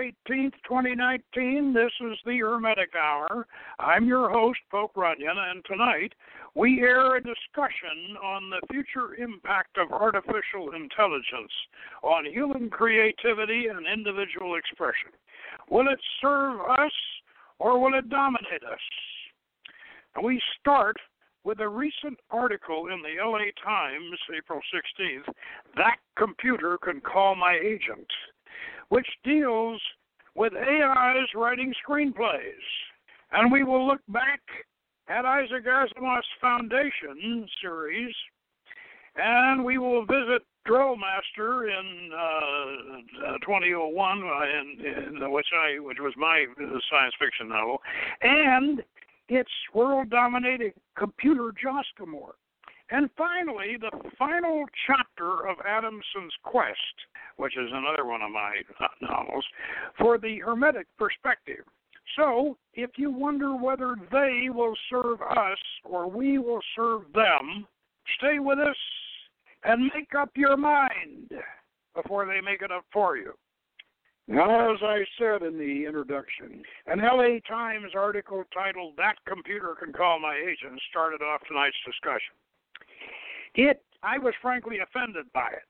[0.00, 1.74] Thursday, April 18th, 2019.
[1.74, 3.46] This is the Hermetic Hour.
[3.78, 6.12] I'm your host, Poke Runyon, and tonight
[6.54, 11.52] we air a discussion on the future impact of artificial intelligence
[12.02, 15.10] on human creativity and individual expression.
[15.70, 16.92] Will it serve us
[17.58, 18.80] or will it dominate us?
[20.16, 20.96] And we start
[21.44, 25.32] with a recent article in the LA Times, April 16th,
[25.76, 28.08] That Computer Can Call My Agent,
[28.88, 29.80] which deals
[30.34, 32.66] with AIs writing screenplays.
[33.32, 34.40] And we will look back
[35.08, 38.14] at Isaac Asimov's Foundation series,
[39.16, 46.12] and we will visit Drellmaster in uh, 2001, uh, in, in, which I which was
[46.16, 46.44] my
[46.90, 47.80] science fiction novel,
[48.22, 48.82] and
[49.28, 52.32] its world dominating computer Jaskamoor.
[52.90, 56.76] And finally, the final chapter of Adamson's Quest,
[57.36, 59.44] which is another one of my uh, novels,
[59.96, 61.64] for the Hermetic perspective.
[62.16, 67.66] So, if you wonder whether they will serve us or we will serve them,
[68.18, 68.76] stay with us
[69.62, 71.30] and make up your mind
[71.94, 73.34] before they make it up for you.
[74.26, 79.92] Now, as I said in the introduction, an LA Times article titled That Computer Can
[79.92, 82.34] Call My Agent started off tonight's discussion.
[83.54, 85.64] It, I was frankly offended by it.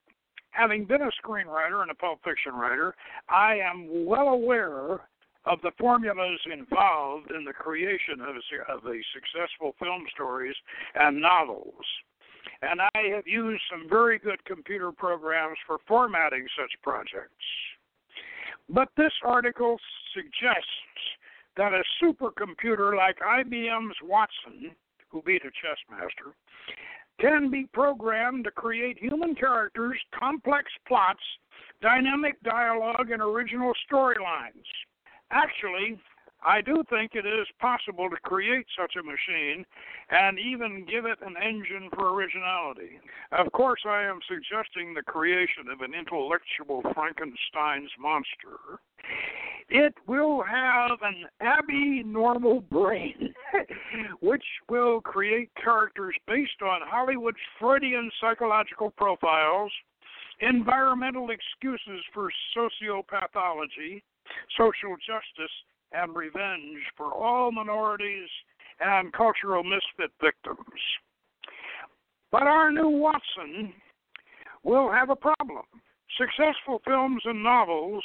[0.50, 2.94] Having been a screenwriter and a pulp fiction writer,
[3.28, 5.00] I am well aware
[5.46, 8.36] of the formulas involved in the creation of,
[8.68, 8.82] of
[9.14, 10.56] successful film stories
[10.94, 11.84] and novels.
[12.62, 17.32] And I have used some very good computer programs for formatting such projects.
[18.68, 19.78] But this article
[20.14, 20.68] suggests
[21.56, 24.72] that a supercomputer like IBM's Watson,
[25.08, 26.36] who beat a chess master,
[27.20, 31.20] can be programmed to create human characters, complex plots,
[31.82, 34.64] dynamic dialogue, and original storylines.
[35.30, 35.98] Actually,
[36.42, 39.64] I do think it is possible to create such a machine
[40.10, 42.98] and even give it an engine for originality.
[43.32, 48.80] Of course, I am suggesting the creation of an intellectual Frankenstein's monster.
[49.68, 53.34] It will have an abnormal brain,
[54.20, 59.70] which will create characters based on Hollywood's Freudian psychological profiles,
[60.40, 64.02] environmental excuses for sociopathology,
[64.56, 65.52] social justice,
[65.92, 68.28] and revenge for all minorities
[68.80, 70.80] and cultural misfit victims.
[72.32, 73.72] But our new Watson
[74.62, 75.64] will have a problem.
[76.16, 78.04] Successful films and novels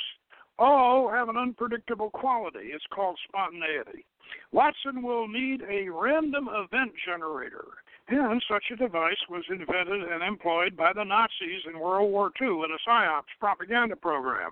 [0.58, 2.70] all have an unpredictable quality.
[2.72, 4.06] It's called spontaneity.
[4.52, 7.66] Watson will need a random event generator.
[8.08, 12.48] And such a device was invented and employed by the Nazis in World War II
[12.48, 14.52] in a PSYOPs propaganda program.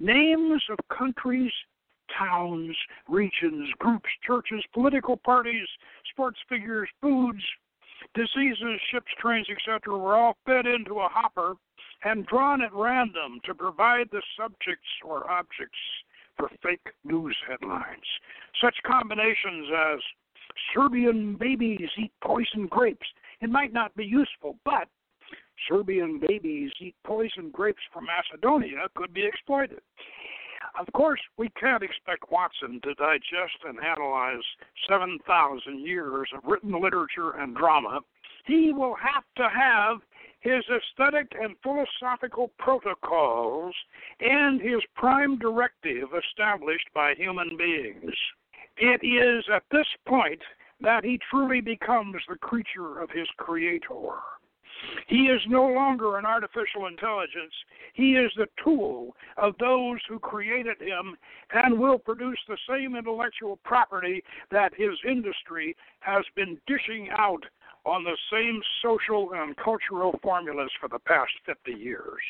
[0.00, 1.52] Names of countries
[2.18, 2.76] towns,
[3.08, 5.66] regions, groups, churches, political parties,
[6.10, 7.42] sports figures, foods,
[8.14, 11.54] diseases, ships, trains, etc., were all fed into a hopper
[12.04, 15.78] and drawn at random to provide the subjects or objects
[16.36, 18.02] for fake news headlines.
[18.60, 20.00] Such combinations as
[20.74, 23.06] Serbian babies eat poison grapes.
[23.40, 24.88] It might not be useful, but
[25.68, 29.80] Serbian babies eat poison grapes from Macedonia could be exploited.
[30.78, 34.42] Of course, we can't expect Watson to digest and analyze
[34.88, 38.00] 7,000 years of written literature and drama.
[38.46, 39.98] He will have to have
[40.40, 43.74] his aesthetic and philosophical protocols
[44.20, 48.12] and his prime directive established by human beings.
[48.76, 50.42] It is at this point
[50.80, 54.18] that he truly becomes the creature of his creator.
[55.06, 57.52] He is no longer an artificial intelligence.
[57.94, 61.16] He is the tool of those who created him
[61.52, 67.44] and will produce the same intellectual property that his industry has been dishing out
[67.84, 72.22] on the same social and cultural formulas for the past 50 years.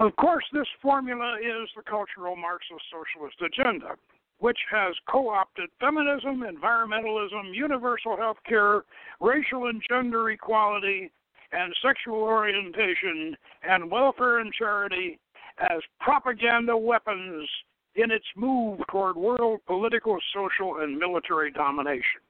[0.00, 3.96] Of course, this formula is the cultural Marxist socialist agenda
[4.44, 8.82] which has co opted feminism, environmentalism, universal health care,
[9.18, 11.10] racial and gender equality,
[11.52, 13.34] and sexual orientation,
[13.66, 15.18] and welfare and charity
[15.60, 17.48] as propaganda weapons
[17.94, 22.20] in its move toward world political, social, and military domination.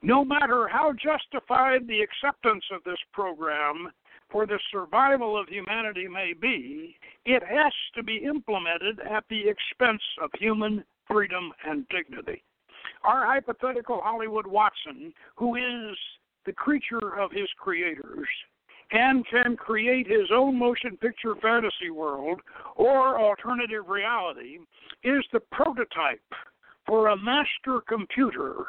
[0.00, 3.92] No matter how justified the acceptance of this program
[4.30, 10.02] for the survival of humanity may be, it has to be implemented at the expense
[10.22, 12.42] of human freedom, and dignity.
[13.04, 15.96] Our hypothetical Hollywood Watson, who is
[16.46, 18.28] the creature of his creators,
[18.92, 22.40] and can create his own motion picture fantasy world
[22.76, 24.58] or alternative reality
[25.02, 26.22] is the prototype
[26.86, 28.64] for a master computer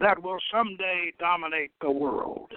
[0.00, 2.52] that will someday dominate the world.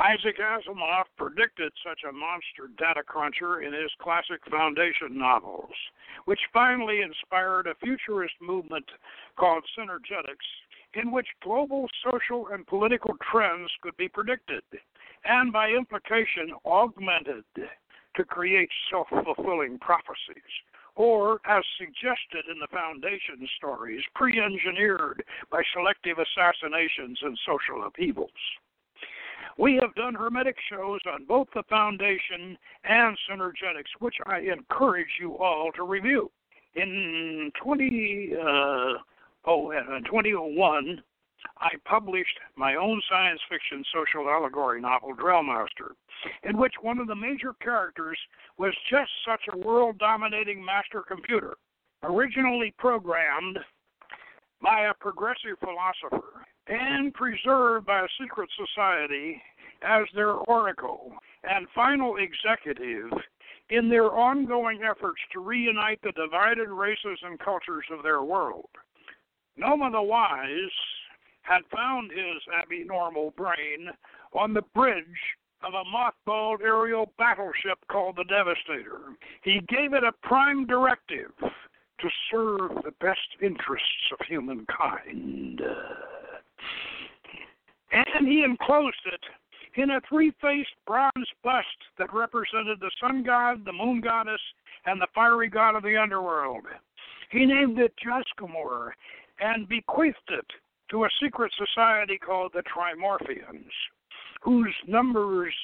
[0.00, 5.74] Isaac Asimov predicted such a monster data cruncher in his classic Foundation novels,
[6.24, 8.86] which finally inspired a futurist movement
[9.38, 10.48] called Synergetics,
[10.94, 14.62] in which global social and political trends could be predicted
[15.26, 20.52] and, by implication, augmented to create self fulfilling prophecies
[20.96, 28.30] or, as suggested in the Foundation stories, pre engineered by selective assassinations and social upheavals.
[29.60, 35.36] We have done Hermetic shows on both the Foundation and Synergetics, which I encourage you
[35.36, 36.30] all to review.
[36.76, 38.44] In 20, uh,
[39.44, 41.02] oh, uh, 2001,
[41.58, 45.92] I published my own science fiction social allegory novel, Drellmaster,
[46.44, 48.16] in which one of the major characters
[48.56, 51.58] was just such a world dominating master computer,
[52.02, 53.58] originally programmed
[54.62, 59.42] by a progressive philosopher and preserved by a secret society
[59.82, 61.12] as their oracle
[61.44, 63.10] and final executive
[63.70, 68.68] in their ongoing efforts to reunite the divided races and cultures of their world.
[69.56, 70.48] Noma the Wise
[71.42, 73.90] had found his abnormal brain
[74.32, 75.04] on the bridge
[75.62, 79.00] of a mothballed aerial battleship called the Devastator.
[79.42, 85.60] He gave it a prime directive to serve the best interests of humankind.
[87.92, 89.20] And he enclosed it
[89.76, 91.66] in a three faced bronze bust
[91.98, 94.40] that represented the sun god, the moon goddess,
[94.86, 96.64] and the fiery god of the underworld.
[97.30, 98.90] He named it Jaskamoor
[99.40, 100.46] and bequeathed it
[100.90, 103.70] to a secret society called the Trimorphians,
[104.42, 105.54] whose numbers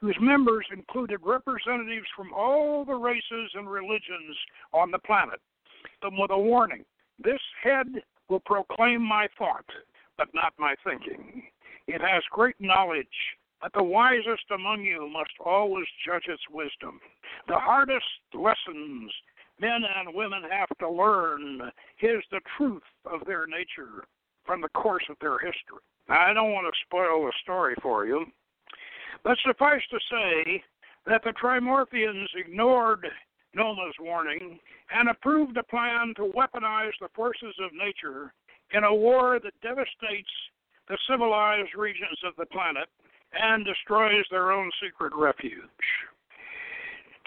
[0.00, 4.36] whose members included representatives from all the races and religions
[4.72, 5.40] on the planet.
[6.02, 6.84] Them with a warning.
[7.22, 7.86] This head
[8.28, 9.64] will proclaim my thought,
[10.16, 11.42] but not my thinking.
[11.88, 13.06] It has great knowledge,
[13.60, 17.00] but the wisest among you must always judge its wisdom.
[17.48, 19.12] The hardest lessons
[19.60, 21.60] men and women have to learn
[22.00, 24.04] is the truth of their nature
[24.44, 25.82] from the course of their history.
[26.08, 28.24] Now, I don't want to spoil the story for you,
[29.24, 30.62] but suffice to say
[31.06, 33.06] that the Trimorphians ignored
[33.54, 34.58] Noma's warning
[34.94, 38.32] and approved a plan to weaponize the forces of nature
[38.72, 40.30] in a war that devastates
[40.88, 42.88] the civilized regions of the planet
[43.32, 45.64] and destroys their own secret refuge.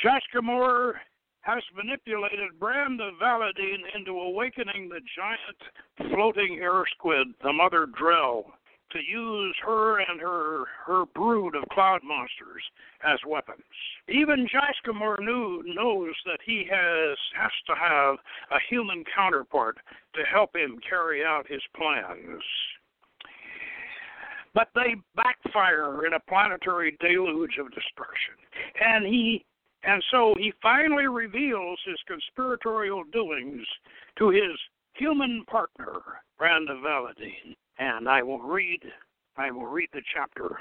[0.04, 0.94] Jaskamoor
[1.42, 8.46] has manipulated Branda Valadine into awakening the giant floating air squid, the mother Drell,
[8.92, 12.64] to use her and her her brood of cloud monsters
[13.04, 13.64] as weapons.
[14.10, 18.18] Even Jaskamoor knew knows that he has has to have
[18.52, 19.78] a human counterpart
[20.14, 22.44] to help him carry out his plans.
[24.54, 28.36] But they backfire in a planetary deluge of destruction.
[28.84, 29.46] And he
[29.84, 33.66] and so he finally reveals his conspiratorial doings
[34.20, 34.56] to his
[34.94, 36.00] human partner,
[36.40, 37.56] Branda Valadine.
[37.80, 38.82] And I will read
[39.38, 40.60] I will read the chapter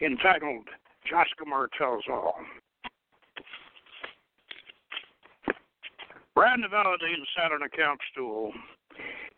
[0.00, 0.66] entitled
[1.10, 2.34] Jaskamoor Tells All.
[6.36, 8.52] Branda Valadine sat on a camp stool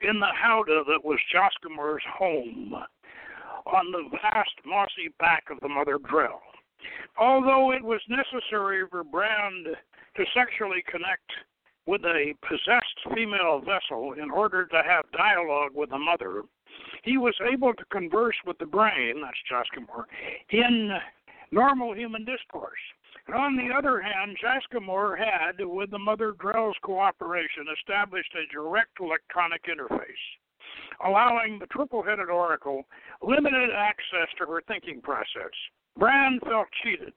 [0.02, 2.74] in the howdah that was Jaskamoor's home
[3.72, 6.40] on the vast mossy back of the mother Drell.
[7.18, 9.66] Although it was necessary for Brand
[10.16, 11.30] to sexually connect
[11.86, 16.42] with a possessed female vessel in order to have dialogue with the mother,
[17.02, 20.04] he was able to converse with the brain, that's Jaskamoor,
[20.50, 20.90] in
[21.50, 22.80] normal human discourse.
[23.26, 29.00] And on the other hand, Jaskamoor had, with the mother Drell's cooperation, established a direct
[29.00, 30.24] electronic interface,
[31.04, 32.84] allowing the triple headed oracle
[33.22, 35.52] limited access to her thinking process.
[35.98, 37.14] Brand felt cheated.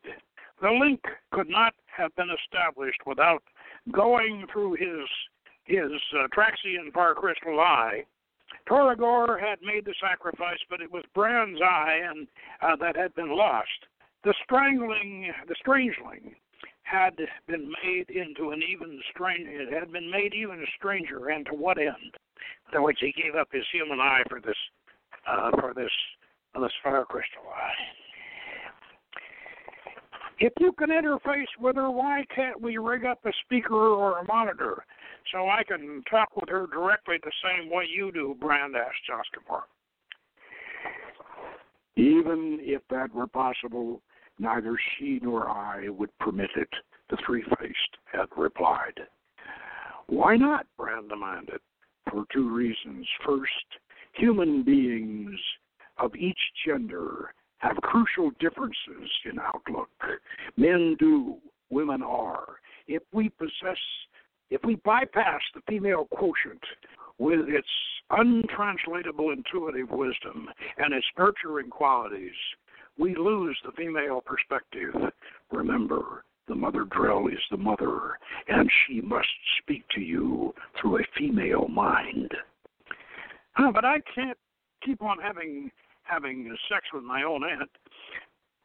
[0.62, 3.44] The link could not have been established without
[3.92, 5.08] going through his
[5.66, 8.04] his uh, Traxian far crystal eye.
[8.68, 12.28] Toragor had made the sacrifice, but it was Brand's eye and
[12.62, 13.70] uh, that had been lost.
[14.24, 16.36] The strangling, the strangeling,
[16.84, 17.16] had
[17.48, 19.48] been made into an even strange.
[19.48, 22.16] It had been made even stranger, and to what end?
[22.74, 24.56] To which he gave up his human eye for this,
[25.28, 25.92] uh, for this,
[26.56, 27.74] uh, this fire crystal eye.
[30.40, 34.26] If you can interface with her, why can't we rig up a speaker or a
[34.26, 34.84] monitor
[35.32, 38.36] so I can talk with her directly the same way you do?
[38.40, 39.62] Brand asked Jaskamoor.
[41.96, 44.02] Even if that were possible,
[44.40, 46.70] Neither she nor I would permit it,
[47.10, 49.00] the three faced had replied.
[50.08, 50.66] Why not?
[50.78, 51.60] Brand demanded.
[52.14, 53.08] For two reasons.
[53.26, 53.66] First,
[54.14, 55.34] human beings
[55.98, 59.90] of each gender have crucial differences in outlook.
[60.56, 61.38] Men do,
[61.72, 62.60] women are.
[62.88, 63.80] If we possess,
[64.52, 66.62] if we bypass the female quotient
[67.18, 67.68] with its
[68.12, 72.32] untranslatable intuitive wisdom and its nurturing qualities,
[72.96, 74.94] we lose the female perspective.
[75.52, 79.28] Remember, the mother drell is the mother, and she must
[79.62, 82.32] speak to you through a female mind.
[83.54, 84.38] Huh, but I can't
[84.84, 85.72] keep on having
[86.04, 87.70] having sex with my own aunt.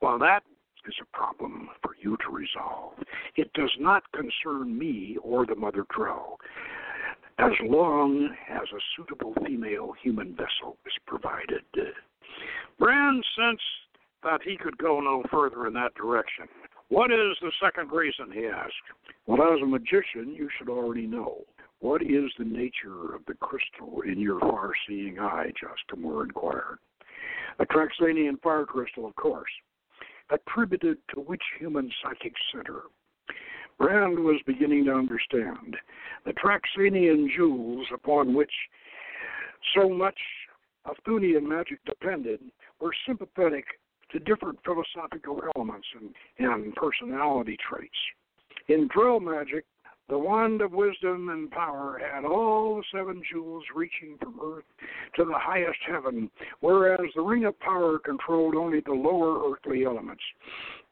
[0.00, 0.42] Well, that
[0.86, 2.94] is a problem for you to resolve.
[3.36, 6.36] It does not concern me or the mother drell,
[7.38, 11.62] as long as a suitable female human vessel is provided.
[12.78, 13.62] Brand sensed
[14.22, 16.48] that he could go no further in that direction.
[16.88, 18.72] What is the second reason, he asked.
[19.26, 21.44] Well, as a magician, you should already know.
[21.80, 25.52] What is the nature of the crystal in your far seeing eye?
[25.52, 26.78] Justin inquired.
[27.58, 29.50] A Traxanian fire crystal, of course,
[30.30, 32.82] attributed to which human psychic center?
[33.78, 35.76] Brand was beginning to understand.
[36.24, 38.52] The Traxanian jewels upon which
[39.76, 40.18] so much
[40.84, 42.40] of Thunian magic depended
[42.80, 43.64] were sympathetic
[44.12, 47.94] to different philosophical elements and, and personality traits.
[48.68, 49.64] In Drell magic,
[50.08, 54.64] the wand of wisdom and power had all the seven jewels reaching from earth
[55.16, 60.22] to the highest heaven, whereas the ring of power controlled only the lower earthly elements.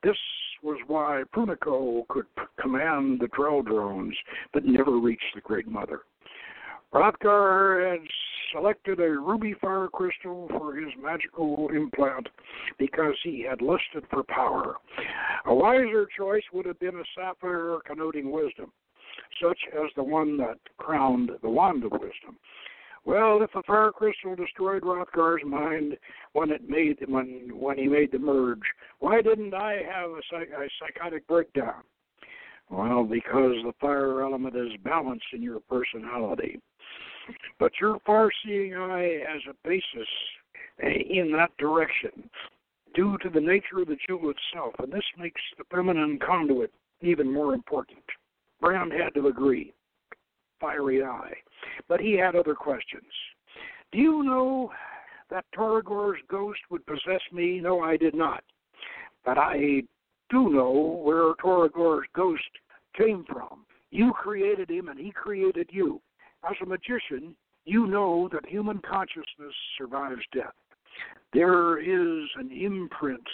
[0.02, 0.18] This
[0.62, 2.26] was why Punico could
[2.60, 4.16] command the Drell drones,
[4.52, 6.00] but never reached the Great Mother.
[6.92, 8.00] Toragor had
[8.52, 12.28] selected a ruby fire crystal for his magical implant
[12.78, 14.76] because he had lusted for power.
[15.46, 18.72] A wiser choice would have been a sapphire connoting wisdom,
[19.42, 22.38] such as the one that crowned the wand of wisdom.
[23.04, 25.96] Well, if the fire crystal destroyed Toragor's mind
[26.32, 28.58] when it made when when he made the merge,
[28.98, 31.84] why didn't I have a, psych, a psychotic breakdown?
[32.68, 36.60] Well, because the fire element is balanced in your personality.
[37.58, 40.08] But your far seeing eye has a basis
[40.82, 42.28] eh, in that direction
[42.94, 47.30] due to the nature of the jewel itself, and this makes the feminine conduit even
[47.30, 48.02] more important.
[48.60, 49.74] Brown had to agree.
[50.60, 51.34] Fiery eye.
[51.88, 53.04] But he had other questions.
[53.92, 54.70] Do you know
[55.30, 57.60] that Toragor's ghost would possess me?
[57.60, 58.42] No, I did not.
[59.24, 59.82] But I
[60.30, 62.42] do know where Toragor's ghost
[62.96, 63.66] came from.
[63.90, 66.00] You created him and he created you.
[66.48, 67.34] As a magician,
[67.64, 70.54] you know that human consciousness survives death.
[71.32, 73.26] There is an imprint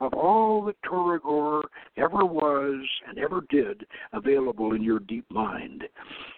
[0.00, 1.62] of all that Toragor
[1.96, 5.84] ever was and ever did available in your deep mind.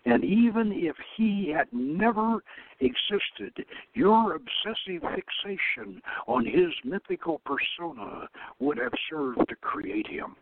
[0.07, 2.43] And even if he had never
[2.79, 8.29] existed, your obsessive fixation on his mythical persona
[8.61, 10.37] would have served to create him.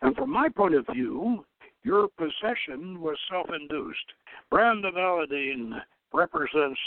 [0.00, 1.44] And from my point of view,
[1.82, 4.12] your possession was self induced.
[4.50, 5.80] Brand of Aladeen
[6.12, 6.80] represents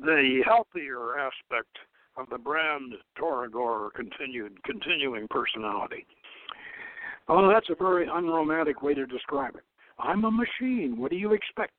[0.00, 1.76] the healthier aspect
[2.16, 6.06] of the brand Toragor continued continuing personality.
[7.28, 9.62] Oh, that's a very unromantic way to describe it.
[9.98, 10.96] I'm a machine.
[10.98, 11.72] What do you expect?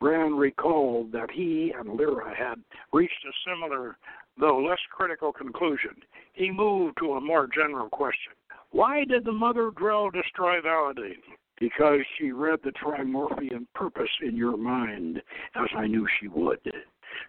[0.00, 3.96] Brand recalled that he and Lyra had reached a similar,
[4.38, 5.96] though less critical, conclusion.
[6.34, 8.32] He moved to a more general question.
[8.74, 11.22] Why did the mother Drell destroy Valadine?
[11.60, 15.22] Because she read the Trimorphian purpose in your mind,
[15.54, 16.58] as I knew she would.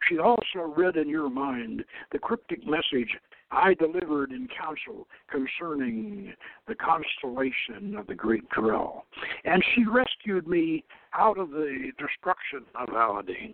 [0.10, 3.16] She also read in your mind the cryptic message
[3.52, 6.34] I delivered in council concerning
[6.68, 9.04] the constellation of the Great Drell.
[9.44, 10.84] And she rescued me
[11.14, 13.54] out of the destruction of Valadine.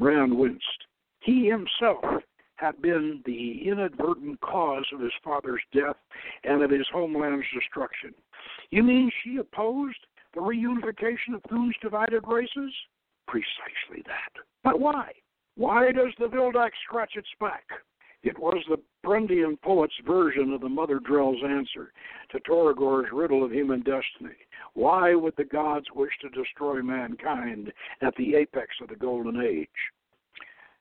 [0.00, 0.64] Brand winced.
[1.20, 2.24] He himself
[2.60, 5.96] had been the inadvertent cause of his father's death
[6.44, 8.14] and of his homeland's destruction.
[8.70, 9.98] You mean she opposed
[10.34, 12.72] the reunification of Thune's divided races?
[13.26, 14.42] Precisely that.
[14.62, 15.12] But why?
[15.56, 17.64] Why does the Vildax scratch its back?
[18.22, 21.92] It was the Brundian poet's version of the Mother Drell's answer
[22.30, 24.36] to Toragor's riddle of human destiny.
[24.74, 29.68] Why would the gods wish to destroy mankind at the apex of the Golden Age?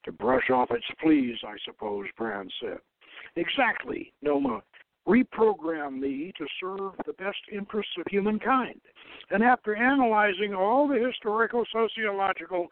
[0.06, 2.80] To brush off its fleas, I suppose, Brand said.
[3.36, 4.62] Exactly, Noma
[5.10, 8.80] reprogram me to serve the best interests of humankind.
[9.32, 12.68] And after analyzing all the historical, sociological,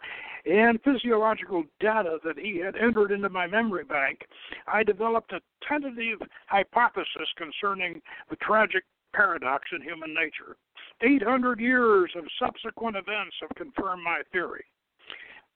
[0.45, 4.21] and physiological data that he had entered into my memory bank,
[4.67, 10.57] I developed a tentative hypothesis concerning the tragic paradox in human nature.
[11.01, 14.65] 800 years of subsequent events have confirmed my theory.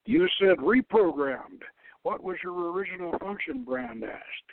[0.06, 1.62] You said reprogrammed.
[2.04, 4.52] What was your original function, Brand asked.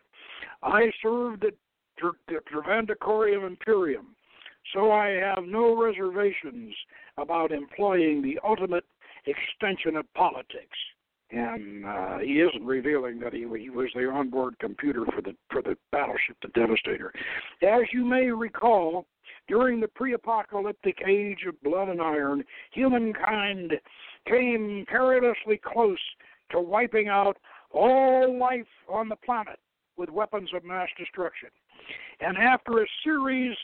[0.63, 1.55] I served at
[2.01, 4.15] the Travandacorium Imperium,
[4.75, 6.75] so I have no reservations
[7.17, 8.85] about employing the ultimate
[9.27, 10.77] extension of politics.
[11.31, 15.61] And uh, he isn't revealing that he, he was the onboard computer for the for
[15.61, 17.13] the battleship, the Devastator.
[17.63, 19.07] As you may recall,
[19.47, 23.75] during the pre-apocalyptic age of blood and iron, humankind
[24.29, 25.99] came perilously close
[26.51, 27.37] to wiping out
[27.71, 29.59] all life on the planet
[29.97, 31.51] with weapons of mass destruction.
[32.21, 33.57] And after a series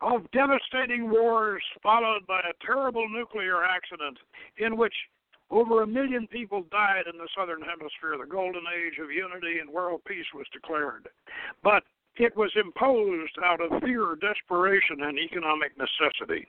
[0.00, 4.18] of devastating wars, followed by a terrible nuclear accident
[4.58, 4.94] in which
[5.50, 9.70] over a million people died in the southern hemisphere, the golden age of unity and
[9.70, 11.08] world peace was declared.
[11.64, 11.82] But
[12.18, 16.46] it was imposed out of fear, desperation, and economic necessity,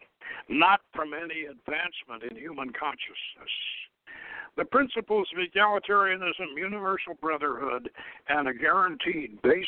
[0.47, 3.53] not from any advancement in human consciousness.
[4.57, 7.89] The principles of egalitarianism, universal brotherhood,
[8.27, 9.65] and a guaranteed base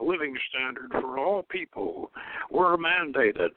[0.00, 2.10] living standard for all people
[2.50, 3.50] were mandated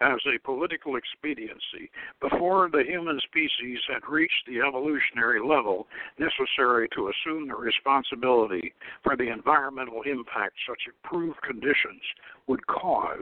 [0.00, 1.90] as a political expediency
[2.20, 5.86] before the human species had reached the evolutionary level
[6.18, 12.02] necessary to assume the responsibility for the environmental impact such improved conditions
[12.46, 13.18] would cause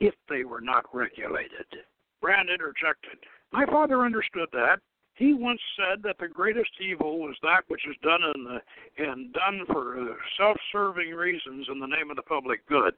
[0.00, 1.66] if they were not regulated.
[2.20, 3.18] Brand interjected.
[3.52, 4.80] My father understood that
[5.14, 8.60] he once said that the greatest evil was that which is done in the
[8.98, 12.94] and done for uh, self-serving reasons in the name of the public good.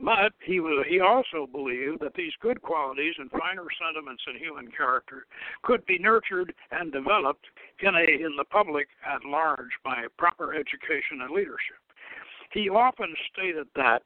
[0.00, 4.70] But he was, he also believed that these good qualities and finer sentiments in human
[4.70, 5.26] character
[5.62, 7.46] could be nurtured and developed
[7.80, 11.82] in a in the public at large by proper education and leadership.
[12.52, 14.02] He often stated that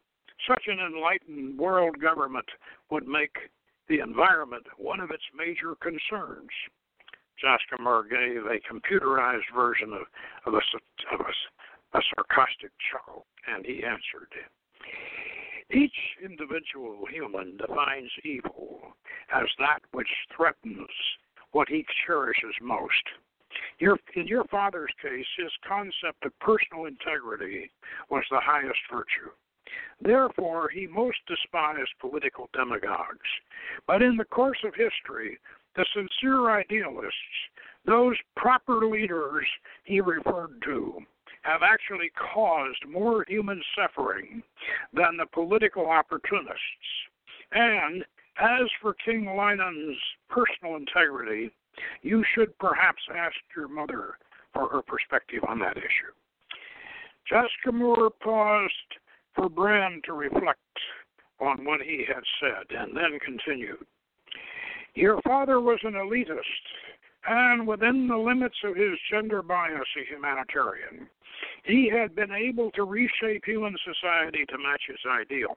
[0.49, 2.49] such an enlightened world government
[2.91, 3.37] would make
[3.89, 6.51] the environment one of its major concerns.
[7.43, 10.03] Jaskamoor gave a computerized version of,
[10.47, 14.33] of, a, of a, a sarcastic chuckle, and he answered.
[15.71, 18.81] Each individual human defines evil
[19.35, 20.89] as that which threatens
[21.53, 23.03] what he cherishes most.
[23.79, 27.71] Your, in your father's case, his concept of personal integrity
[28.11, 29.31] was the highest virtue.
[30.01, 33.29] Therefore, he most despised political demagogues.
[33.87, 35.39] But in the course of history,
[35.77, 37.17] the sincere idealists,
[37.87, 39.47] those proper leaders
[39.85, 41.01] he referred to,
[41.43, 44.43] have actually caused more human suffering
[44.93, 46.61] than the political opportunists.
[47.53, 48.05] And
[48.39, 51.51] as for King Linen's personal integrity,
[52.03, 54.19] you should perhaps ask your mother
[54.53, 56.13] for her perspective on that issue.
[57.31, 58.73] Jaskamoor paused
[59.35, 60.61] for Brand to reflect
[61.41, 63.85] on what he had said and then continued.
[64.95, 66.41] Your father was an elitist,
[67.27, 71.09] and within the limits of his gender bias, a humanitarian.
[71.65, 75.57] He had been able to reshape human society to match his ideal.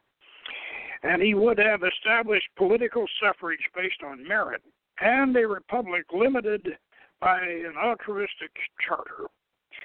[1.04, 4.62] And he would have established political suffrage based on merit
[5.02, 6.78] and a republic limited
[7.20, 8.52] by an altruistic
[8.86, 9.28] charter.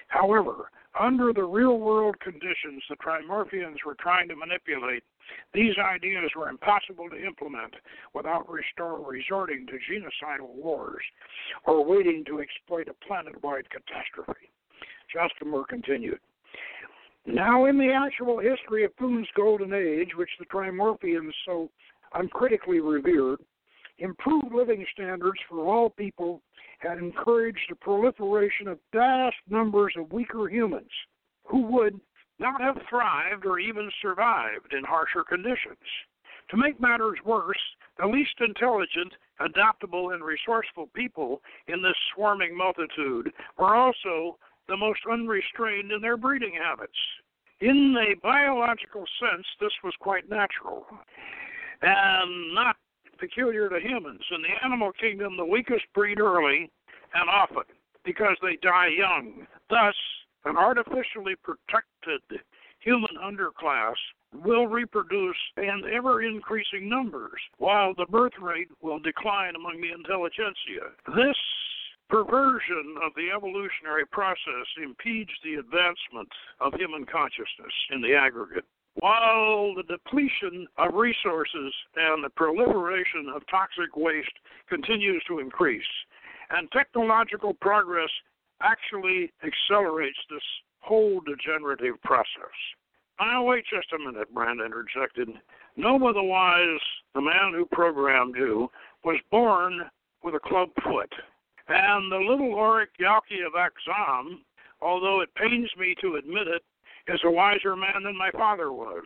[0.09, 5.05] However, under the real world conditions the Trimorphians were trying to manipulate,
[5.53, 7.75] these ideas were impossible to implement
[8.15, 11.03] without restore, resorting to genocidal wars
[11.67, 14.51] or waiting to exploit a planet wide catastrophe.
[15.15, 16.21] Jaskamoor continued.
[17.27, 21.71] Now, in the actual history of Thune's Golden Age, which the Trimorphians so
[22.15, 23.41] uncritically revered,
[23.99, 26.41] improved living standards for all people
[26.79, 30.91] had encouraged the proliferation of vast numbers of weaker humans
[31.45, 32.01] who would
[32.41, 35.79] not have thrived or even survived in harsher conditions.
[36.51, 37.61] To make matters worse,
[37.99, 45.01] the least intelligent, adaptable, and resourceful people in this swarming multitude were also the most
[45.11, 46.99] unrestrained in their breeding habits.
[47.61, 50.87] In a biological sense, this was quite natural
[51.83, 52.77] and not
[53.19, 54.23] peculiar to humans.
[54.35, 56.71] In the animal kingdom, the weakest breed early
[57.15, 57.65] and often
[58.05, 59.47] because they die young.
[59.69, 59.95] Thus,
[60.45, 62.41] an artificially protected
[62.81, 63.97] human underclass
[64.33, 70.93] will reproduce in ever increasing numbers, while the birth rate will decline among the intelligentsia.
[71.15, 71.37] This
[72.09, 76.29] perversion of the evolutionary process impedes the advancement
[76.61, 78.65] of human consciousness in the aggregate.
[78.95, 84.33] while the depletion of resources and the proliferation of toxic waste
[84.69, 85.85] continues to increase,
[86.51, 88.11] and technological progress
[88.63, 90.43] actually accelerates this
[90.81, 92.57] whole degenerative process.
[93.21, 95.29] Now, wait just a minute, Brand interjected.
[95.77, 96.81] Noma the Wise,
[97.15, 98.71] the man who programmed you,
[99.05, 99.81] was born
[100.23, 101.13] with a club foot.
[101.69, 104.39] And the little Auric Yaki of Axam,
[104.81, 106.63] although it pains me to admit it,
[107.13, 109.05] is a wiser man than my father was.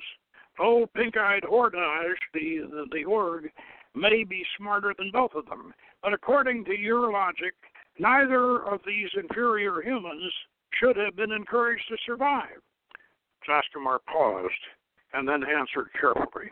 [0.59, 3.51] Old pink-eyed Hordage, the, the, the org,
[3.95, 5.75] may be smarter than both of them.
[6.03, 7.55] But according to your logic,
[7.99, 10.33] neither of these inferior humans
[10.81, 12.61] should have been encouraged to survive.
[13.49, 14.53] Jaskamoor paused
[15.13, 16.51] and then answered carefully.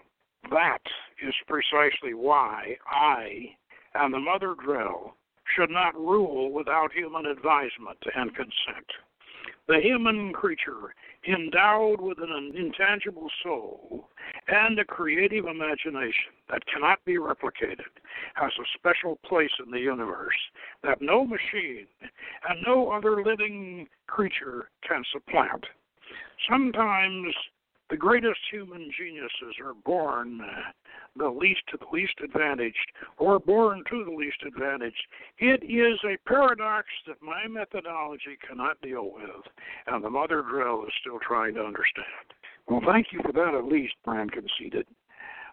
[0.50, 0.82] That
[1.26, 3.56] is precisely why I
[3.94, 5.12] and the Mother Drell
[5.56, 8.86] should not rule without human advisement and consent.
[9.72, 10.94] The human creature,
[11.26, 14.10] endowed with an intangible soul
[14.46, 17.88] and a creative imagination that cannot be replicated,
[18.34, 20.36] has a special place in the universe
[20.82, 21.86] that no machine
[22.50, 25.64] and no other living creature can supplant.
[26.50, 27.34] Sometimes
[27.92, 30.70] the greatest human geniuses are born uh,
[31.14, 35.04] the least to the least advantaged or born to the least advantaged.
[35.36, 39.44] It is a paradox that my methodology cannot deal with,
[39.88, 42.06] and the mother drell is still trying to understand.
[42.66, 44.86] Well, thank you for that at least, Brand conceded.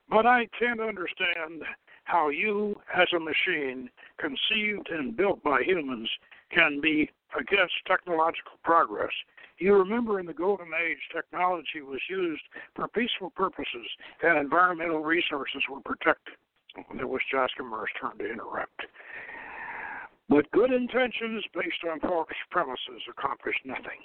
[0.09, 1.63] But I can't understand
[2.05, 6.09] how you, as a machine conceived and built by humans,
[6.53, 9.11] can be against technological progress
[9.59, 12.41] you remember in the Golden Age, technology was used
[12.75, 13.87] for peaceful purposes
[14.23, 16.35] and environmental resources were protected.
[16.99, 18.81] It was Jaskamoor's turn to interrupt.
[20.29, 23.99] But good intentions based on false premises accomplished nothing.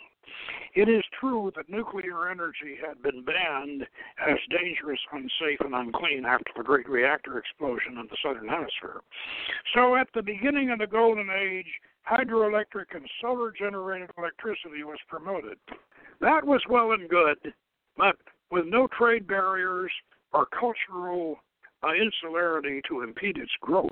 [0.75, 3.87] It is true that nuclear energy had been banned
[4.27, 9.01] as dangerous, unsafe, and unclean after the great reactor explosion in the southern hemisphere.
[9.75, 11.67] So at the beginning of the Golden Age,
[12.11, 15.59] hydroelectric and solar generated electricity was promoted.
[16.21, 17.55] That was well and good,
[17.97, 18.17] but
[18.51, 19.93] with no trade barriers
[20.33, 21.39] or cultural
[21.83, 23.91] uh, insularity to impede its growth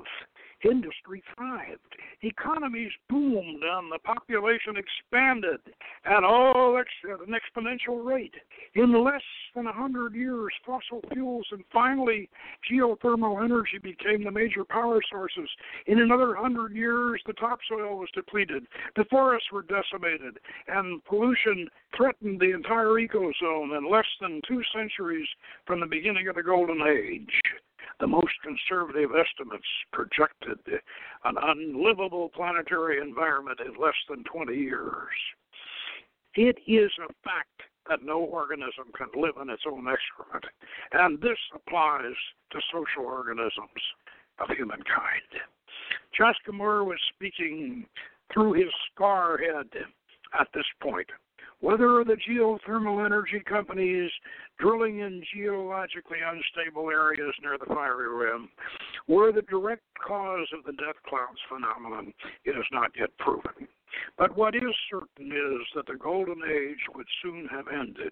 [0.69, 1.79] industry thrived.
[2.21, 5.59] Economies boomed and the population expanded
[6.05, 8.33] at all ex- at an exponential rate.
[8.75, 9.21] In less
[9.55, 12.29] than a hundred years, fossil fuels and finally
[12.71, 15.49] geothermal energy became the major power sources.
[15.87, 22.39] In another hundred years, the topsoil was depleted, the forests were decimated, and pollution threatened
[22.39, 25.27] the entire ecozone in less than two centuries
[25.65, 27.42] from the beginning of the Golden Age.
[27.99, 30.59] The most conservative estimates projected
[31.23, 35.09] an unlivable planetary environment in less than 20 years.
[36.35, 40.45] It is a fact that no organism can live in its own excrement,
[40.93, 42.15] and this applies
[42.51, 43.83] to social organisms
[44.39, 45.29] of humankind.
[46.17, 47.85] Jaskamoor was speaking
[48.33, 49.67] through his scar head
[50.39, 51.09] at this point.
[51.63, 54.11] Whether the geothermal energy companies
[54.59, 58.49] drilling in geologically unstable areas near the fiery rim
[59.07, 63.69] were the direct cause of the death clouds phenomenon, it is not yet proven.
[64.17, 68.11] But what is certain is that the golden age would soon have ended.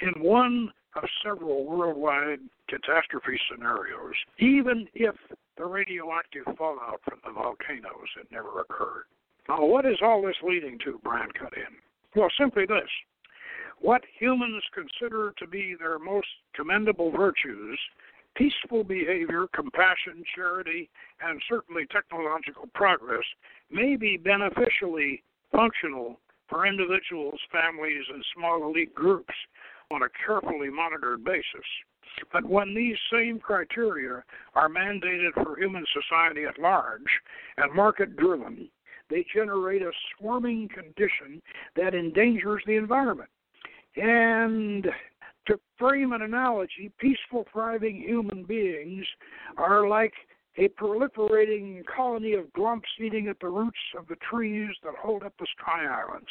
[0.00, 5.14] In one of several worldwide catastrophe scenarios, even if
[5.58, 9.04] the radioactive fallout from the volcanoes had never occurred.
[9.46, 10.98] Now, what is all this leading to?
[11.04, 11.76] Brand cut in.
[12.14, 12.88] Well, simply this
[13.80, 17.78] what humans consider to be their most commendable virtues
[18.36, 20.88] peaceful behavior, compassion, charity,
[21.22, 23.24] and certainly technological progress
[23.70, 29.34] may be beneficially functional for individuals, families, and small elite groups
[29.90, 31.66] on a carefully monitored basis.
[32.32, 34.22] But when these same criteria
[34.54, 37.20] are mandated for human society at large
[37.56, 38.68] and market driven,
[39.12, 41.42] they generate a swarming condition
[41.76, 43.28] that endangers the environment.
[43.96, 44.88] And
[45.46, 49.04] to frame an analogy, peaceful, thriving human beings
[49.58, 50.14] are like
[50.58, 55.32] a proliferating colony of glumps eating at the roots of the trees that hold up
[55.38, 56.28] the sky islands.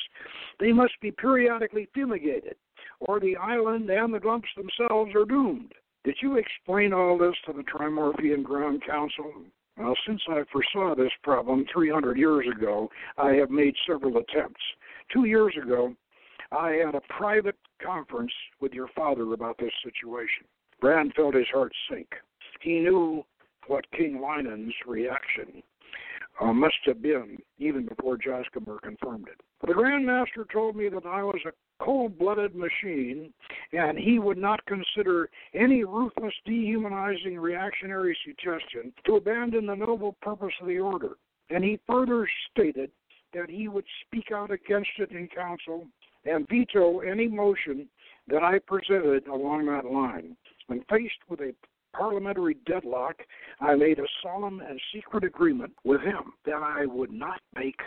[0.59, 2.55] They must be periodically fumigated,
[2.99, 5.73] or the island and the glumps themselves are doomed.
[6.03, 9.33] Did you explain all this to the Trimorphian Ground Council?
[9.77, 14.61] Well, since I foresaw this problem 300 years ago, I have made several attempts.
[15.13, 15.95] Two years ago,
[16.51, 20.45] I had a private conference with your father about this situation.
[20.79, 22.09] Brand felt his heart sink.
[22.59, 23.23] He knew
[23.67, 25.63] what King Winans' reaction
[26.39, 29.41] uh, must have been even before Jaskamoor confirmed it.
[29.67, 33.33] The Grand Master told me that I was a cold blooded machine
[33.73, 40.53] and he would not consider any ruthless, dehumanizing reactionary suggestion to abandon the noble purpose
[40.61, 41.11] of the order.
[41.49, 42.91] And he further stated
[43.33, 45.87] that he would speak out against it in council
[46.25, 47.87] and veto any motion
[48.27, 50.35] that I presented along that line.
[50.67, 51.53] When faced with a
[51.93, 53.15] parliamentary deadlock,
[53.59, 57.79] I made a solemn and secret agreement with him that I would not make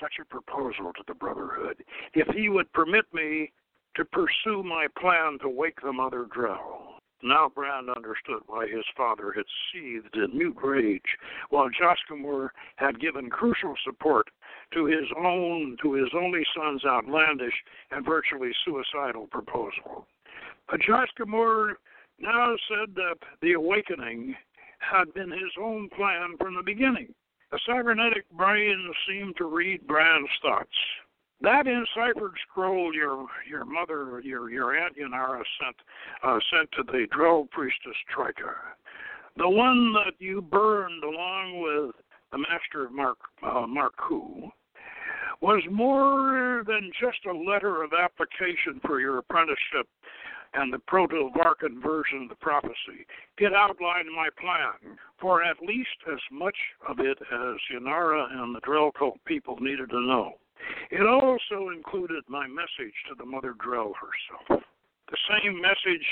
[0.00, 3.52] such a proposal to the Brotherhood if he would permit me
[3.96, 6.94] to pursue my plan to wake the Mother Drell.
[7.22, 11.16] Now Brand understood why his father had seethed in mute rage,
[11.48, 14.28] while Jaskamoor had given crucial support
[14.74, 17.54] to his own to his only son's outlandish
[17.92, 20.06] and virtually suicidal proposal.
[20.68, 21.74] But Jaskamoor
[22.18, 24.34] now said that the awakening
[24.78, 27.14] had been his own plan from the beginning.
[27.50, 30.76] The cybernetic brain seemed to read Brand's thoughts.
[31.40, 35.76] That enciphered scroll your your mother, your your aunt Yanara sent
[36.22, 38.54] uh, sent to the Drell priestess Trika,
[39.36, 41.94] the one that you burned along with
[42.32, 43.66] the master Mark uh,
[45.40, 49.86] was more than just a letter of application for your apprenticeship
[50.54, 53.06] and the Proto-Varkan version of the prophecy.
[53.38, 56.56] It outlined my plan for at least as much
[56.88, 60.34] of it as Yanara and the cult people needed to know.
[60.90, 64.62] It also included my message to the Mother Drell herself.
[65.10, 66.06] The same message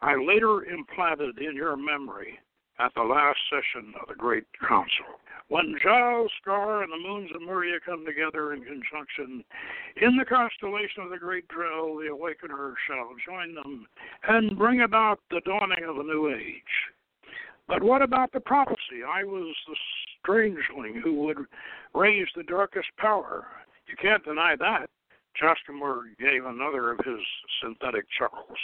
[0.00, 2.38] I later implanted in your memory
[2.78, 5.18] at the last session of the Great Council.
[5.48, 9.44] When Giles, Scar, and the moons of Muria come together in conjunction
[10.00, 13.86] in the constellation of the Great Drell, the Awakener shall join them
[14.26, 16.62] and bring about the dawning of a new age.
[17.68, 19.04] But what about the prophecy?
[19.06, 19.76] I was the
[20.18, 21.38] strangeling who would
[21.94, 23.46] raise the darkest power.
[23.86, 24.88] You can't deny that.
[25.40, 27.20] Jaskamoor gave another of his
[27.62, 28.58] synthetic chuckles.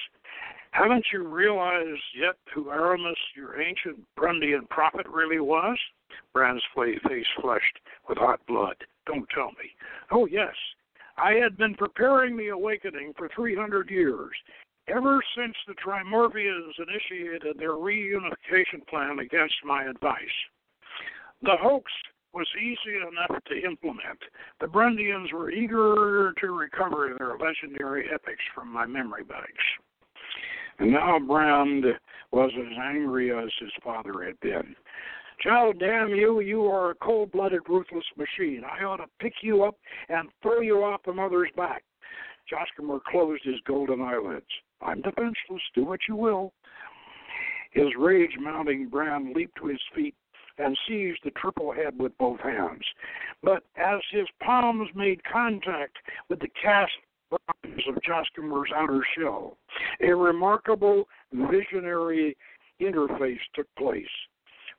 [0.71, 5.77] Haven't you realized yet who Aramis, your ancient Brundian prophet, really was?
[6.33, 8.77] Brand's face flushed with hot blood.
[9.07, 9.71] Don't tell me.
[10.11, 10.55] Oh, yes.
[11.17, 14.31] I had been preparing the awakening for 300 years,
[14.89, 20.17] ever since the Trimorphians initiated their reunification plan against my advice.
[21.43, 21.91] The hoax
[22.33, 24.19] was easy enough to implement.
[24.61, 29.65] The Brundians were eager to recover their legendary epics from my memory banks.
[30.79, 31.85] And now Brand
[32.31, 34.77] was as angry as his father had been.
[35.41, 38.63] Child, damn you, you are a cold blooded, ruthless machine.
[38.65, 39.77] I ought to pick you up
[40.11, 41.83] and throw you off the mother's back.
[42.51, 44.45] Jaskamoor closed his golden eyelids.
[44.83, 45.63] I'm defenseless.
[45.75, 46.53] Do what you will.
[47.73, 50.15] His rage mounting, Brand leaped to his feet
[50.59, 52.85] and seized the triple head with both hands.
[53.43, 55.97] But as his palms made contact
[56.29, 56.93] with the cast
[57.31, 59.57] bronze of Jaskamoor's outer shell.
[60.03, 62.37] A remarkable visionary
[62.81, 64.05] interface took place.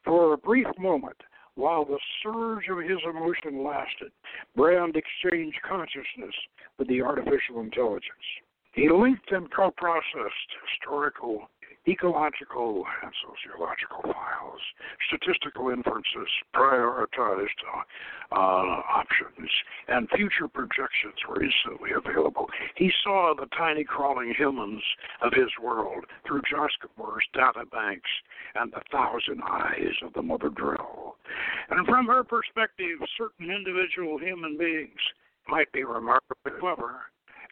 [0.03, 1.17] For a brief moment,
[1.55, 4.11] while the surge of his emotion lasted,
[4.55, 6.35] Brand exchanged consciousness
[6.77, 8.25] with the artificial intelligence.
[8.73, 11.49] He linked and co processed historical
[11.87, 14.61] ecological and sociological files,
[15.07, 19.49] statistical inferences, prioritized uh, uh, options,
[19.87, 22.47] and future projections were instantly available.
[22.75, 24.81] He saw the tiny crawling humans
[25.21, 28.09] of his world through Jaskamoor's data banks
[28.55, 31.13] and the thousand eyes of the Mother Drell.
[31.69, 34.99] And from her perspective, certain individual human beings
[35.47, 37.01] might be remarkably clever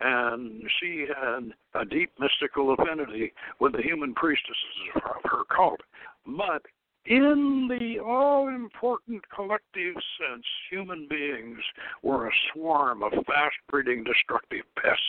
[0.01, 4.55] and she had a deep mystical affinity with the human priestesses
[4.95, 5.81] of her cult.
[6.25, 6.63] But
[7.05, 11.59] in the all important collective sense, human beings
[12.03, 15.03] were a swarm of fast breeding destructive pests.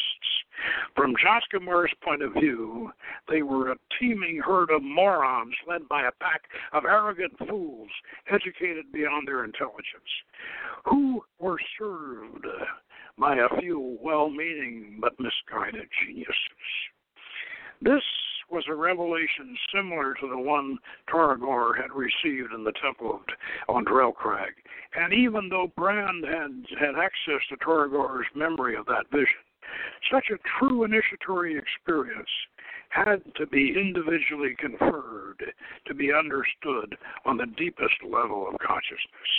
[0.94, 2.90] From Jaskamoor's point of view,
[3.29, 7.90] they were a teeming herd of morons led by a pack of arrogant fools
[8.31, 10.11] educated beyond their intelligence,
[10.85, 12.46] who were served
[13.20, 16.35] by a few well meaning but misguided geniuses.
[17.83, 18.02] This
[18.50, 20.78] was a revelation similar to the one
[21.09, 23.20] Toragor had received in the temple of,
[23.68, 24.52] on Drell Crag.
[24.94, 29.44] And even though Brand had had access to Toragor's memory of that vision,
[30.11, 32.28] such a true initiatory experience
[32.90, 35.42] had to be individually conferred
[35.87, 39.31] to be understood on the deepest level of consciousness.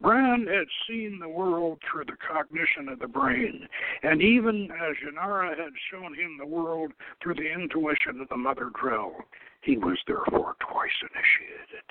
[0.00, 3.68] Brand had seen the world through the cognition of the brain,
[4.02, 8.70] and even as Yanara had shown him the world through the intuition of the mother
[8.70, 9.12] drell,
[9.60, 11.84] he was therefore twice initiated.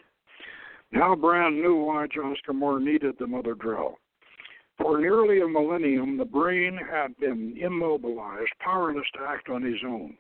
[0.91, 3.95] Now Brand knew why John Moore needed the mother drell.
[4.77, 10.17] For nearly a millennium, the brain had been immobilized, powerless to act on his own.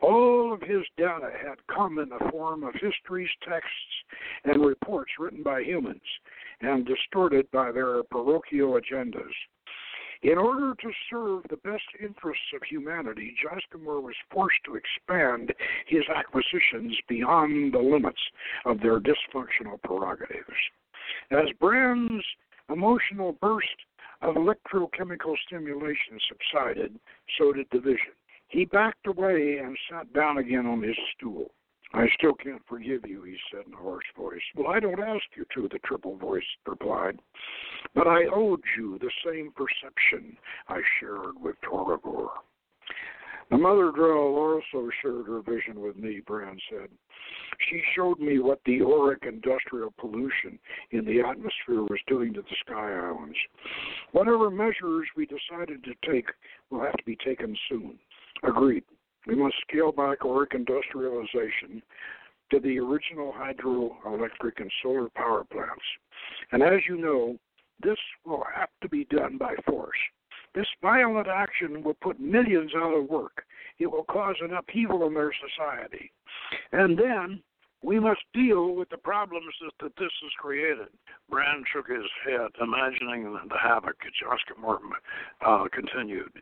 [0.00, 4.04] All of his data had come in the form of histories, texts,
[4.44, 6.02] and reports written by humans
[6.60, 9.32] and distorted by their parochial agendas.
[10.22, 15.54] In order to serve the best interests of humanity, Jaskamoor was forced to expand
[15.86, 18.20] his acquisitions beyond the limits
[18.64, 20.56] of their dysfunctional prerogatives.
[21.30, 22.24] As Brand's
[22.68, 23.68] emotional burst
[24.20, 26.98] of electrochemical stimulation subsided,
[27.38, 28.17] so did the vision.
[28.48, 31.50] He backed away and sat down again on his stool.
[31.94, 34.42] I still can't forgive you, he said in a hoarse voice.
[34.54, 37.18] Well, I don't ask you to, the triple voice replied.
[37.94, 40.36] But I owed you the same perception
[40.68, 42.28] I shared with Toragor.
[43.50, 46.90] The mother drell also shared her vision with me, Brand said.
[47.70, 50.58] She showed me what the auric industrial pollution
[50.90, 53.38] in the atmosphere was doing to the sky islands.
[54.12, 56.28] Whatever measures we decided to take
[56.70, 57.98] will have to be taken soon.
[58.42, 58.84] Agreed.
[59.26, 61.82] We must scale back auric industrialization
[62.50, 65.82] to the original hydroelectric and solar power plants.
[66.52, 67.36] And as you know,
[67.82, 69.98] this will have to be done by force.
[70.54, 73.44] This violent action will put millions out of work.
[73.78, 76.10] It will cause an upheaval in their society.
[76.72, 77.42] And then
[77.82, 80.88] we must deal with the problems that, that this has created.
[81.30, 83.96] Brand shook his head, imagining the havoc.
[84.28, 84.90] Oscar Morton
[85.46, 86.32] uh, continued.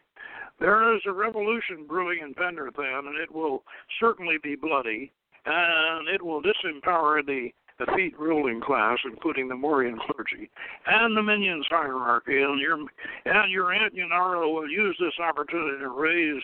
[0.59, 3.63] There is a revolution brewing in Penderthan, and it will
[4.01, 5.13] certainly be bloody,
[5.45, 10.51] and it will disempower the effete ruling class, including the Morian clergy,
[10.87, 12.79] and the minions hierarchy, and your
[13.27, 16.43] and your aunt Yanara will use this opportunity to raise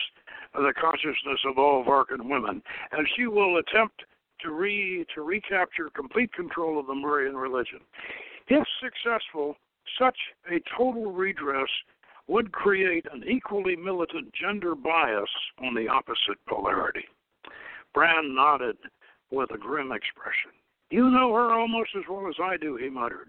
[0.53, 4.03] the consciousness of all Varkan women, and she will attempt
[4.41, 7.79] to re to recapture complete control of the Morian religion.
[8.47, 9.55] If successful,
[9.97, 10.17] such
[10.51, 11.69] a total redress
[12.27, 15.29] would create an equally militant gender bias
[15.63, 17.05] on the opposite polarity.
[17.93, 18.77] Brand nodded
[19.31, 20.51] with a grim expression.
[20.89, 23.27] You know her almost as well as I do, he muttered.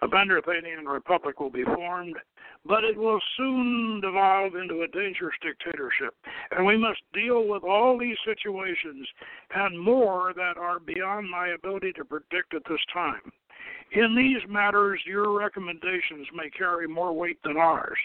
[0.00, 2.16] A Benderthanian republic will be formed,
[2.64, 6.14] but it will soon devolve into a dangerous dictatorship.
[6.52, 9.06] And we must deal with all these situations
[9.54, 13.30] and more that are beyond my ability to predict at this time.
[13.92, 17.98] In these matters, your recommendations may carry more weight than ours.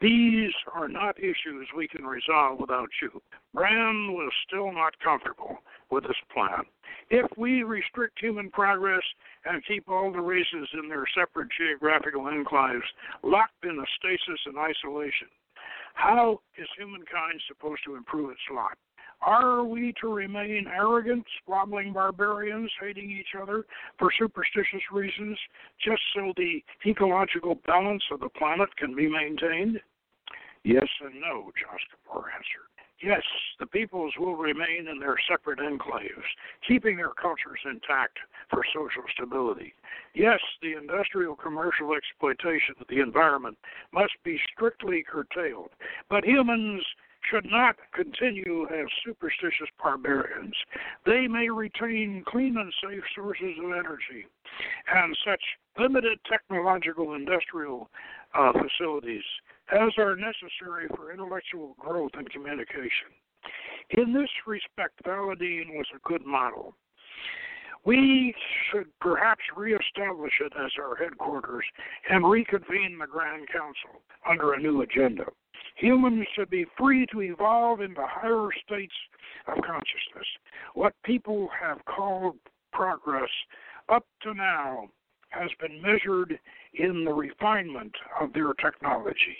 [0.00, 3.20] These are not issues we can resolve without you.
[3.52, 5.58] Brand was still not comfortable
[5.90, 6.62] with this plan.
[7.10, 9.02] If we restrict human progress
[9.44, 12.86] and keep all the races in their separate geographical enclaves
[13.24, 15.28] locked in a stasis and isolation,
[15.94, 18.78] how is humankind supposed to improve its lot?
[19.20, 23.64] Are we to remain arrogant, squabbling barbarians, hating each other
[23.98, 25.38] for superstitious reasons,
[25.84, 29.80] just so the ecological balance of the planet can be maintained?
[30.64, 32.68] Yes and no, Jaskamoor answered.
[33.00, 33.22] Yes,
[33.60, 36.26] the peoples will remain in their separate enclaves,
[36.66, 38.18] keeping their cultures intact
[38.50, 39.72] for social stability.
[40.14, 43.56] Yes, the industrial commercial exploitation of the environment
[43.92, 45.70] must be strictly curtailed,
[46.10, 46.82] but humans
[47.30, 50.54] should not continue as superstitious barbarians.
[51.06, 54.26] They may retain clean and safe sources of energy,
[54.92, 55.42] and such
[55.78, 57.90] limited technological industrial
[58.34, 59.24] uh, facilities
[59.70, 63.12] as are necessary for intellectual growth and communication.
[63.90, 66.74] In this respect, Valadine was a good model.
[67.84, 68.34] We
[68.70, 71.64] should perhaps reestablish it as our headquarters
[72.10, 75.24] and reconvene the Grand Council under a new agenda.
[75.78, 78.94] Humans should be free to evolve into higher states
[79.46, 80.26] of consciousness.
[80.74, 82.36] What people have called
[82.72, 83.30] progress
[83.88, 84.88] up to now
[85.30, 86.38] has been measured
[86.74, 89.36] in the refinement of their technology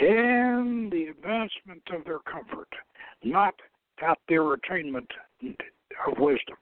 [0.00, 2.68] and the advancement of their comfort,
[3.22, 3.54] not
[4.02, 5.10] at their attainment
[6.06, 6.56] of wisdom.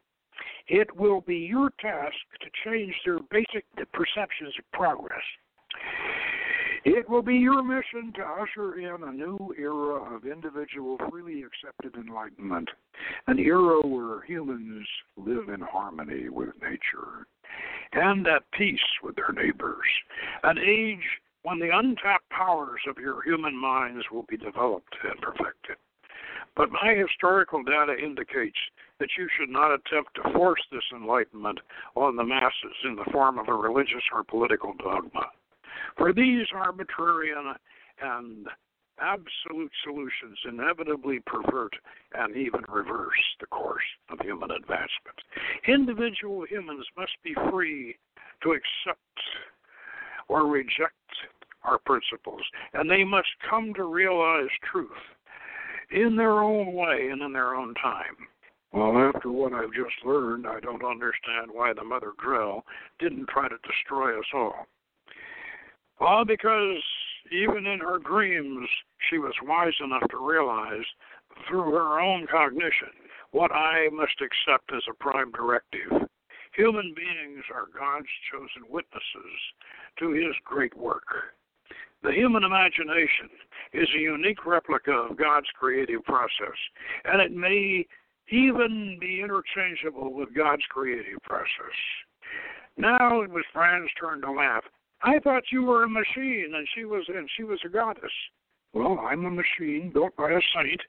[0.68, 5.22] It will be your task to change their basic perceptions of progress.
[6.85, 11.95] It will be your mission to usher in a new era of individual, freely accepted
[11.95, 12.68] enlightenment,
[13.28, 17.26] an era where humans live in harmony with nature
[17.93, 19.87] and at peace with their neighbors,
[20.43, 21.07] an age
[21.43, 25.76] when the untapped powers of your human minds will be developed and perfected.
[26.57, 28.59] But my historical data indicates
[28.99, 31.61] that you should not attempt to force this enlightenment
[31.95, 35.30] on the masses in the form of a religious or political dogma.
[35.97, 37.57] For these arbitrary and,
[38.03, 38.47] and
[39.01, 41.75] absolute solutions inevitably pervert
[42.14, 45.18] and even reverse the course of human advancement.
[45.66, 47.97] Individual humans must be free
[48.43, 49.01] to accept
[50.29, 50.95] or reject
[51.64, 52.43] our principles,
[52.75, 54.91] and they must come to realize truth
[55.91, 58.16] in their own way and in their own time.
[58.73, 62.62] Well, after what I've just learned, I don't understand why the Mother Drell
[62.99, 64.66] didn't try to destroy us all.
[66.03, 66.82] Well, because
[67.30, 68.68] even in her dreams,
[69.09, 70.84] she was wise enough to realize
[71.48, 72.90] through her own cognition
[73.30, 76.09] what I must accept as a prime directive.
[76.57, 79.38] Human beings are God's chosen witnesses
[80.00, 81.07] to his great work.
[82.03, 83.30] The human imagination
[83.72, 86.59] is a unique replica of God's creative process,
[87.05, 87.86] and it may
[88.28, 91.78] even be interchangeable with God's creative process.
[92.76, 94.64] Now it was Brand's turn to laugh.
[95.03, 98.12] I thought you were a machine and she was and she was a goddess.
[98.72, 100.80] Well, I'm a machine built by a saint,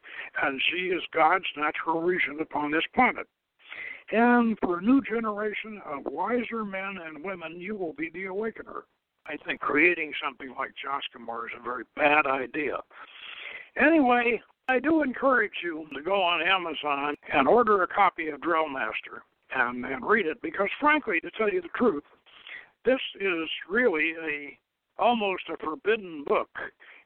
[0.41, 3.27] and she is God's natural regent upon this planet.
[4.11, 8.83] And for a new generation of wiser men and women, you will be the awakener.
[9.25, 12.77] I think creating something like Jaskamoor is a very bad idea.
[13.75, 19.23] Anyway, I do encourage you to go on Amazon and order a copy of Drellmaster
[19.55, 22.03] and, and read it because, frankly, to tell you the truth,
[22.85, 24.57] this is really a
[24.99, 26.49] almost a forbidden book.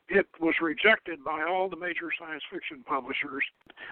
[0.09, 3.43] It was rejected by all the major science fiction publishers,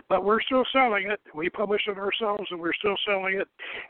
[0.07, 1.19] but we're still selling it.
[1.33, 3.49] We publish it ourselves, and we're still selling it.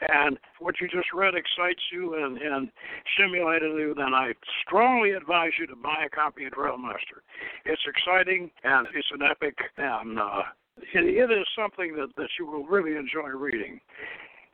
[0.10, 2.70] And what you just read excites you and, and
[3.14, 4.34] stimulated you, then I
[4.66, 7.22] strongly advise you to buy a copy of Master.
[7.64, 10.42] It's exciting and it's an epic, and uh,
[10.78, 13.80] it, it is something that, that you will really enjoy reading.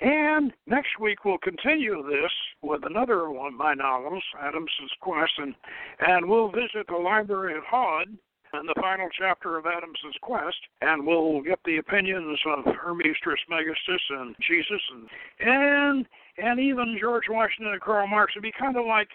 [0.01, 2.31] And next week we'll continue this
[2.63, 5.53] with another one of my novels, Adamson's Quest, and,
[5.99, 8.07] and we'll visit the library at Hod
[8.53, 14.01] and the final chapter of Adamson's Quest, and we'll get the opinions of Hermes Trismegistus
[14.09, 15.07] and Jesus and
[15.39, 16.05] and
[16.37, 18.33] and even George Washington and Karl Marx.
[18.33, 19.09] It'd be kind of like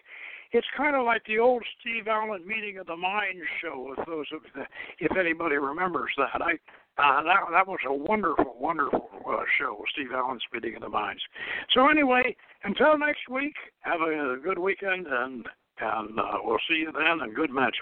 [0.52, 3.94] it's kind of like the old Steve Allen meeting of the mind show.
[3.96, 4.42] If those of
[5.00, 6.58] if anybody remembers that, I
[6.98, 9.82] uh, that that was a wonderful, wonderful uh, show.
[9.92, 11.22] Steve Allen's meeting of the minds.
[11.72, 15.46] So anyway, until next week, have a, a good weekend, and
[15.80, 17.20] and uh, we'll see you then.
[17.20, 17.76] And good match.